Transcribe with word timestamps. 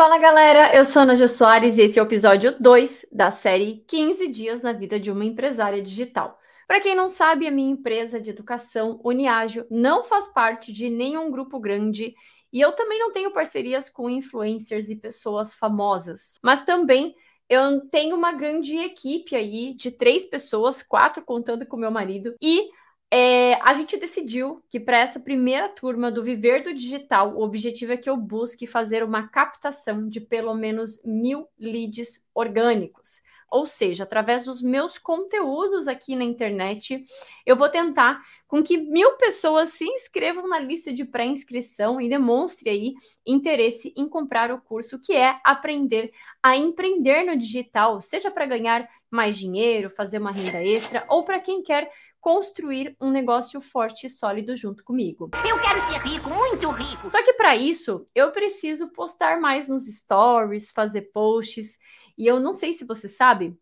Fala 0.00 0.16
galera, 0.16 0.74
eu 0.74 0.82
sou 0.86 1.02
Ana 1.02 1.14
G. 1.14 1.28
Soares 1.28 1.76
e 1.76 1.82
esse 1.82 1.98
é 1.98 2.02
o 2.02 2.06
episódio 2.06 2.58
2 2.58 3.04
da 3.12 3.30
série 3.30 3.84
15 3.86 4.28
Dias 4.28 4.62
na 4.62 4.72
Vida 4.72 4.98
de 4.98 5.10
uma 5.10 5.26
Empresária 5.26 5.82
Digital. 5.82 6.40
Para 6.66 6.80
quem 6.80 6.94
não 6.94 7.10
sabe, 7.10 7.46
a 7.46 7.50
minha 7.50 7.70
empresa 7.70 8.18
de 8.18 8.30
educação, 8.30 8.98
Uniágio, 9.04 9.66
não 9.70 10.02
faz 10.02 10.26
parte 10.28 10.72
de 10.72 10.88
nenhum 10.88 11.30
grupo 11.30 11.60
grande 11.60 12.14
e 12.50 12.62
eu 12.62 12.72
também 12.72 12.98
não 12.98 13.12
tenho 13.12 13.30
parcerias 13.30 13.90
com 13.90 14.08
influencers 14.08 14.88
e 14.88 14.96
pessoas 14.96 15.54
famosas, 15.54 16.38
mas 16.42 16.64
também 16.64 17.14
eu 17.46 17.82
tenho 17.90 18.16
uma 18.16 18.32
grande 18.32 18.78
equipe 18.78 19.36
aí 19.36 19.74
de 19.74 19.90
três 19.90 20.24
pessoas, 20.24 20.82
quatro 20.82 21.22
contando 21.22 21.66
com 21.66 21.76
meu 21.76 21.90
marido, 21.90 22.34
e 22.40 22.70
é, 23.12 23.54
a 23.62 23.74
gente 23.74 23.96
decidiu 23.96 24.62
que 24.70 24.78
para 24.78 24.98
essa 24.98 25.18
primeira 25.18 25.68
turma 25.68 26.12
do 26.12 26.22
Viver 26.22 26.62
do 26.62 26.72
Digital, 26.72 27.34
o 27.34 27.42
objetivo 27.42 27.92
é 27.92 27.96
que 27.96 28.08
eu 28.08 28.16
busque 28.16 28.68
fazer 28.68 29.02
uma 29.02 29.26
captação 29.26 30.08
de 30.08 30.20
pelo 30.20 30.54
menos 30.54 31.02
mil 31.04 31.48
leads 31.58 32.28
orgânicos. 32.32 33.20
Ou 33.50 33.66
seja, 33.66 34.04
através 34.04 34.44
dos 34.44 34.62
meus 34.62 34.96
conteúdos 34.96 35.88
aqui 35.88 36.14
na 36.14 36.24
internet, 36.24 37.02
eu 37.44 37.56
vou 37.56 37.68
tentar 37.68 38.22
com 38.46 38.62
que 38.62 38.76
mil 38.76 39.12
pessoas 39.12 39.70
se 39.70 39.84
inscrevam 39.84 40.48
na 40.48 40.58
lista 40.58 40.92
de 40.92 41.04
pré-inscrição 41.04 42.00
e 42.00 42.08
demonstre 42.08 42.68
aí 42.68 42.94
interesse 43.26 43.92
em 43.96 44.08
comprar 44.08 44.50
o 44.50 44.60
curso 44.60 44.98
que 44.98 45.14
é 45.14 45.38
aprender 45.44 46.12
a 46.42 46.56
empreender 46.56 47.24
no 47.24 47.36
digital, 47.36 48.00
seja 48.00 48.30
para 48.30 48.46
ganhar 48.46 48.88
mais 49.10 49.36
dinheiro, 49.36 49.90
fazer 49.90 50.18
uma 50.18 50.30
renda 50.30 50.62
extra 50.62 51.04
ou 51.08 51.24
para 51.24 51.40
quem 51.40 51.62
quer 51.62 51.90
construir 52.20 52.94
um 53.00 53.10
negócio 53.10 53.60
forte 53.60 54.06
e 54.06 54.10
sólido 54.10 54.54
junto 54.54 54.84
comigo. 54.84 55.30
Eu 55.46 55.58
quero 55.60 55.80
ser 55.90 56.00
rico, 56.02 56.28
muito 56.28 56.70
rico. 56.70 57.08
Só 57.08 57.22
que 57.24 57.32
para 57.32 57.56
isso, 57.56 58.06
eu 58.14 58.30
preciso 58.30 58.92
postar 58.92 59.40
mais 59.40 59.68
nos 59.68 59.86
stories, 59.86 60.70
fazer 60.70 61.10
posts, 61.12 61.78
e 62.20 62.26
eu 62.26 62.38
não 62.38 62.52
sei 62.52 62.74
se 62.74 62.84
você 62.84 63.08
sabe, 63.08 63.58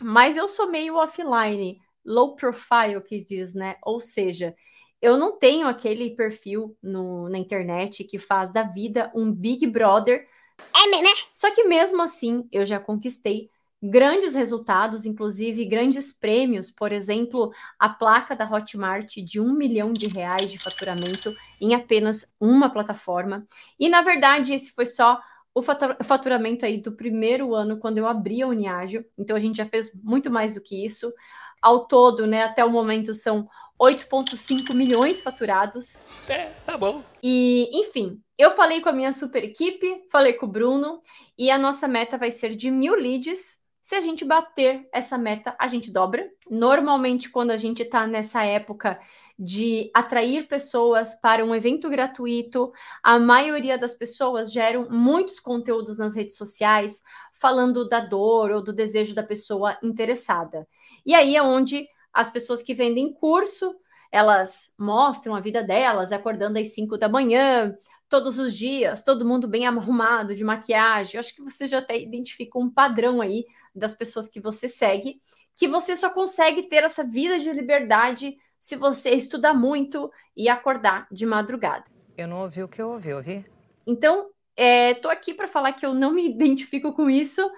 mas 0.00 0.36
eu 0.36 0.48
sou 0.48 0.68
meio 0.68 0.96
offline, 0.96 1.80
low 2.04 2.34
profile 2.34 3.00
que 3.00 3.24
diz, 3.24 3.54
né? 3.54 3.76
Ou 3.80 4.00
seja, 4.00 4.56
eu 5.00 5.16
não 5.16 5.38
tenho 5.38 5.68
aquele 5.68 6.10
perfil 6.10 6.76
no, 6.82 7.28
na 7.28 7.38
internet 7.38 8.02
que 8.02 8.18
faz 8.18 8.52
da 8.52 8.64
vida 8.64 9.08
um 9.14 9.30
Big 9.30 9.64
Brother. 9.68 10.26
É, 10.74 11.00
né? 11.00 11.10
Só 11.32 11.52
que 11.54 11.62
mesmo 11.62 12.02
assim, 12.02 12.48
eu 12.50 12.66
já 12.66 12.80
conquistei 12.80 13.48
grandes 13.80 14.34
resultados, 14.34 15.06
inclusive 15.06 15.64
grandes 15.64 16.12
prêmios, 16.12 16.72
por 16.72 16.90
exemplo, 16.90 17.52
a 17.78 17.88
placa 17.88 18.34
da 18.34 18.50
Hotmart 18.50 19.18
de 19.18 19.38
um 19.38 19.52
milhão 19.52 19.92
de 19.92 20.08
reais 20.08 20.50
de 20.50 20.58
faturamento 20.58 21.32
em 21.60 21.72
apenas 21.72 22.26
uma 22.40 22.68
plataforma. 22.68 23.46
E 23.78 23.88
na 23.88 24.02
verdade, 24.02 24.52
esse 24.52 24.72
foi 24.72 24.86
só 24.86 25.20
o 25.54 25.62
faturamento 25.62 26.64
aí 26.64 26.78
do 26.78 26.92
primeiro 26.92 27.54
ano 27.54 27.78
quando 27.78 27.98
eu 27.98 28.06
abri 28.06 28.42
a 28.42 28.46
Uniágio. 28.46 29.04
Então 29.18 29.36
a 29.36 29.40
gente 29.40 29.56
já 29.56 29.64
fez 29.64 29.92
muito 30.02 30.30
mais 30.30 30.54
do 30.54 30.60
que 30.60 30.84
isso. 30.84 31.12
Ao 31.60 31.86
todo, 31.86 32.26
né, 32.26 32.44
até 32.44 32.64
o 32.64 32.70
momento 32.70 33.14
são 33.14 33.48
8,5 33.80 34.74
milhões 34.74 35.22
faturados. 35.22 35.96
É, 36.28 36.46
tá 36.64 36.76
bom. 36.76 37.02
E, 37.22 37.68
enfim, 37.72 38.20
eu 38.38 38.50
falei 38.52 38.80
com 38.80 38.88
a 38.88 38.92
minha 38.92 39.12
super 39.12 39.44
equipe, 39.44 40.04
falei 40.10 40.32
com 40.32 40.46
o 40.46 40.48
Bruno, 40.48 41.00
e 41.38 41.50
a 41.50 41.58
nossa 41.58 41.86
meta 41.86 42.16
vai 42.16 42.30
ser 42.30 42.54
de 42.54 42.70
mil 42.70 42.94
leads 42.94 43.61
se 43.82 43.96
a 43.96 44.00
gente 44.00 44.24
bater 44.24 44.88
essa 44.92 45.18
meta, 45.18 45.56
a 45.58 45.66
gente 45.66 45.90
dobra. 45.90 46.30
Normalmente, 46.48 47.28
quando 47.28 47.50
a 47.50 47.56
gente 47.56 47.82
está 47.82 48.06
nessa 48.06 48.44
época 48.44 49.00
de 49.36 49.90
atrair 49.92 50.46
pessoas 50.46 51.16
para 51.16 51.44
um 51.44 51.52
evento 51.52 51.90
gratuito, 51.90 52.72
a 53.02 53.18
maioria 53.18 53.76
das 53.76 53.92
pessoas 53.92 54.52
geram 54.52 54.88
muitos 54.88 55.40
conteúdos 55.40 55.98
nas 55.98 56.14
redes 56.14 56.36
sociais 56.36 57.02
falando 57.32 57.88
da 57.88 57.98
dor 57.98 58.52
ou 58.52 58.62
do 58.62 58.72
desejo 58.72 59.16
da 59.16 59.22
pessoa 59.22 59.76
interessada. 59.82 60.66
E 61.04 61.12
aí 61.12 61.34
é 61.34 61.42
onde 61.42 61.88
as 62.12 62.30
pessoas 62.30 62.62
que 62.62 62.74
vendem 62.74 63.12
curso, 63.12 63.74
elas 64.12 64.72
mostram 64.78 65.34
a 65.34 65.40
vida 65.40 65.60
delas 65.60 66.12
acordando 66.12 66.56
às 66.56 66.72
5 66.72 66.96
da 66.96 67.08
manhã, 67.08 67.76
todos 68.12 68.38
os 68.38 68.54
dias, 68.54 69.02
todo 69.02 69.24
mundo 69.24 69.48
bem 69.48 69.66
arrumado, 69.66 70.36
de 70.36 70.44
maquiagem. 70.44 71.14
Eu 71.14 71.20
acho 71.20 71.34
que 71.34 71.40
você 71.40 71.66
já 71.66 71.78
até 71.78 71.98
identifica 71.98 72.58
um 72.58 72.68
padrão 72.68 73.22
aí 73.22 73.46
das 73.74 73.94
pessoas 73.94 74.28
que 74.28 74.38
você 74.38 74.68
segue, 74.68 75.22
que 75.56 75.66
você 75.66 75.96
só 75.96 76.10
consegue 76.10 76.64
ter 76.64 76.84
essa 76.84 77.02
vida 77.02 77.38
de 77.38 77.50
liberdade 77.50 78.36
se 78.58 78.76
você 78.76 79.12
estudar 79.12 79.54
muito 79.54 80.12
e 80.36 80.46
acordar 80.50 81.06
de 81.10 81.24
madrugada. 81.24 81.86
Eu 82.14 82.28
não 82.28 82.42
ouvi 82.42 82.62
o 82.62 82.68
que 82.68 82.82
eu 82.82 82.90
ouvi, 82.90 83.14
ouvi? 83.14 83.46
Então, 83.86 84.28
é, 84.54 84.92
tô 84.92 85.08
aqui 85.08 85.32
para 85.32 85.48
falar 85.48 85.72
que 85.72 85.86
eu 85.86 85.94
não 85.94 86.12
me 86.12 86.28
identifico 86.28 86.92
com 86.92 87.08
isso, 87.08 87.50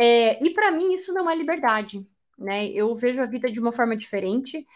é, 0.00 0.42
e 0.42 0.48
para 0.54 0.70
mim 0.70 0.94
isso 0.94 1.12
não 1.12 1.28
é 1.28 1.36
liberdade, 1.36 2.02
né? 2.38 2.66
Eu 2.68 2.94
vejo 2.94 3.20
a 3.20 3.26
vida 3.26 3.52
de 3.52 3.60
uma 3.60 3.72
forma 3.72 3.94
diferente. 3.94 4.66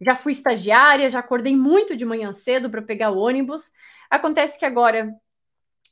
Já 0.00 0.14
fui 0.14 0.32
estagiária, 0.32 1.10
já 1.10 1.18
acordei 1.18 1.54
muito 1.54 1.96
de 1.96 2.04
manhã 2.04 2.32
cedo 2.32 2.70
para 2.70 2.80
pegar 2.80 3.10
o 3.10 3.18
ônibus. 3.18 3.70
Acontece 4.08 4.58
que 4.58 4.64
agora 4.64 5.14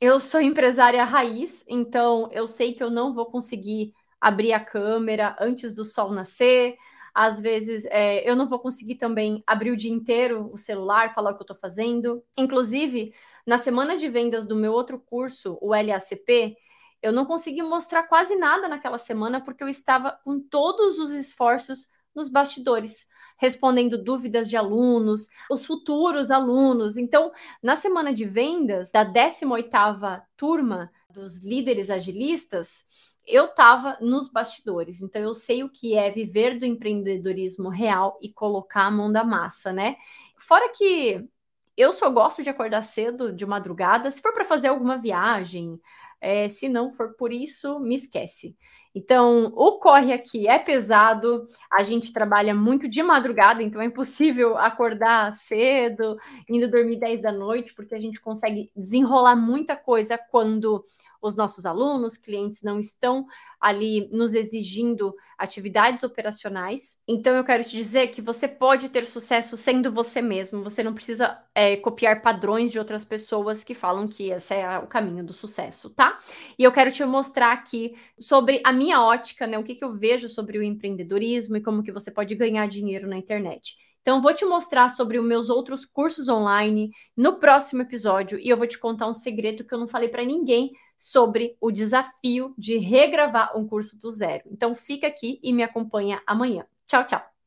eu 0.01 0.19
sou 0.19 0.41
empresária 0.41 1.03
raiz, 1.03 1.65
então 1.67 2.29
eu 2.31 2.47
sei 2.47 2.73
que 2.73 2.81
eu 2.81 2.89
não 2.89 3.13
vou 3.13 3.25
conseguir 3.27 3.93
abrir 4.19 4.53
a 4.53 4.59
câmera 4.59 5.35
antes 5.39 5.73
do 5.73 5.85
sol 5.85 6.11
nascer. 6.11 6.75
Às 7.13 7.39
vezes 7.39 7.85
é, 7.87 8.27
eu 8.29 8.35
não 8.35 8.47
vou 8.47 8.59
conseguir 8.59 8.95
também 8.95 9.43
abrir 9.45 9.71
o 9.71 9.75
dia 9.75 9.91
inteiro 9.91 10.49
o 10.51 10.57
celular, 10.57 11.13
falar 11.13 11.31
o 11.31 11.35
que 11.35 11.41
eu 11.41 11.45
estou 11.45 11.57
fazendo. 11.57 12.23
Inclusive, 12.37 13.13
na 13.45 13.57
semana 13.57 13.97
de 13.97 14.07
vendas 14.09 14.45
do 14.45 14.55
meu 14.55 14.71
outro 14.71 14.99
curso, 14.99 15.57
o 15.61 15.69
LACP, 15.73 16.55
eu 17.01 17.11
não 17.11 17.25
consegui 17.25 17.61
mostrar 17.61 18.03
quase 18.03 18.35
nada 18.35 18.67
naquela 18.67 18.97
semana 18.97 19.41
porque 19.43 19.63
eu 19.63 19.67
estava 19.67 20.11
com 20.23 20.39
todos 20.39 20.97
os 20.97 21.11
esforços 21.11 21.89
nos 22.15 22.29
bastidores 22.29 23.07
respondendo 23.39 23.97
dúvidas 23.97 24.49
de 24.49 24.57
alunos, 24.57 25.29
os 25.49 25.65
futuros 25.65 26.29
alunos. 26.29 26.97
Então, 26.97 27.31
na 27.63 27.75
semana 27.75 28.13
de 28.13 28.25
vendas 28.25 28.91
da 28.91 29.03
18ª 29.03 30.21
turma 30.37 30.91
dos 31.09 31.43
líderes 31.43 31.89
agilistas, 31.89 32.85
eu 33.25 33.45
estava 33.45 33.97
nos 34.01 34.29
bastidores, 34.29 35.01
então 35.01 35.21
eu 35.21 35.33
sei 35.33 35.63
o 35.63 35.69
que 35.69 35.95
é 35.95 36.09
viver 36.09 36.59
do 36.59 36.65
empreendedorismo 36.65 37.69
real 37.69 38.17
e 38.21 38.29
colocar 38.29 38.85
a 38.85 38.91
mão 38.91 39.11
da 39.11 39.23
massa, 39.23 39.71
né? 39.71 39.95
Fora 40.37 40.69
que 40.69 41.27
eu 41.77 41.93
só 41.93 42.09
gosto 42.09 42.43
de 42.43 42.49
acordar 42.49 42.81
cedo, 42.81 43.31
de 43.31 43.45
madrugada, 43.45 44.11
se 44.11 44.21
for 44.21 44.33
para 44.33 44.43
fazer 44.43 44.67
alguma 44.67 44.97
viagem, 44.97 45.79
é, 46.21 46.47
se 46.47 46.69
não 46.69 46.93
for 46.93 47.15
por 47.15 47.31
isso, 47.31 47.79
me 47.79 47.95
esquece. 47.95 48.55
Então, 48.93 49.53
o 49.55 49.79
corre 49.79 50.11
aqui 50.11 50.47
é 50.47 50.57
pesado, 50.57 51.45
a 51.71 51.83
gente 51.83 52.11
trabalha 52.11 52.55
muito 52.55 52.89
de 52.89 53.03
madrugada, 53.03 53.61
então 53.61 53.81
é 53.81 53.85
impossível 53.85 54.57
acordar 54.59 55.35
cedo, 55.35 56.17
indo 56.49 56.69
dormir 56.69 56.99
10 56.99 57.21
da 57.21 57.31
noite, 57.31 57.73
porque 57.75 57.93
a 57.93 57.99
gente 57.99 58.19
consegue 58.19 58.71
desenrolar 58.75 59.35
muita 59.35 59.75
coisa 59.75 60.17
quando 60.17 60.83
os 61.21 61.35
nossos 61.35 61.65
alunos, 61.65 62.17
clientes 62.17 62.63
não 62.63 62.79
estão 62.79 63.25
ali 63.59 64.09
nos 64.11 64.33
exigindo 64.33 65.13
atividades 65.37 66.03
operacionais. 66.03 66.97
Então, 67.07 67.35
eu 67.35 67.43
quero 67.43 67.63
te 67.63 67.75
dizer 67.75 68.07
que 68.07 68.21
você 68.21 68.47
pode 68.47 68.89
ter 68.89 69.05
sucesso 69.05 69.57
sendo 69.57 69.91
você 69.91 70.21
mesmo, 70.21 70.63
você 70.63 70.81
não 70.81 70.93
precisa 70.93 71.37
é, 71.53 71.75
copiar 71.75 72.21
padrões 72.21 72.71
de 72.71 72.79
outras 72.79 73.03
pessoas 73.03 73.63
que 73.63 73.73
falam 73.73 74.07
que 74.07 74.31
esse 74.31 74.53
é 74.53 74.79
o 74.79 74.87
caminho 74.87 75.23
do 75.25 75.33
sucesso, 75.33 75.89
tá? 75.89 76.17
E 76.57 76.63
eu 76.63 76.71
quero 76.71 76.91
te 76.91 77.03
mostrar 77.03 77.51
aqui 77.51 77.95
sobre 78.19 78.61
a 78.63 78.71
minha 78.71 79.01
ótica, 79.01 79.45
né? 79.45 79.57
O 79.57 79.63
que, 79.63 79.75
que 79.75 79.83
eu 79.83 79.91
vejo 79.91 80.29
sobre 80.29 80.57
o 80.57 80.63
empreendedorismo 80.63 81.57
e 81.57 81.61
como 81.61 81.83
que 81.83 81.91
você 81.91 82.11
pode 82.11 82.35
ganhar 82.35 82.67
dinheiro 82.67 83.07
na 83.07 83.17
internet. 83.17 83.75
Então, 84.01 84.21
vou 84.21 84.33
te 84.33 84.45
mostrar 84.45 84.89
sobre 84.89 85.19
os 85.19 85.25
meus 85.25 85.49
outros 85.49 85.85
cursos 85.85 86.29
online 86.29 86.89
no 87.15 87.37
próximo 87.39 87.81
episódio 87.81 88.39
e 88.39 88.49
eu 88.49 88.57
vou 88.57 88.65
te 88.65 88.79
contar 88.79 89.07
um 89.07 89.13
segredo 89.13 89.63
que 89.63 89.73
eu 89.73 89.77
não 89.79 89.87
falei 89.87 90.09
para 90.09 90.23
ninguém 90.23 90.71
sobre 90.99 91.55
o 91.61 91.71
desafio 91.71 92.53
de 92.57 92.77
regravar 92.77 93.57
um 93.57 93.65
curso 93.65 93.97
do 93.97 94.11
zero. 94.11 94.43
Então, 94.51 94.75
fica 94.75 95.07
aqui 95.07 95.39
e 95.41 95.53
me 95.53 95.63
acompanha 95.63 96.21
amanhã. 96.27 96.67
Tchau, 96.85 97.05
tchau. 97.05 97.38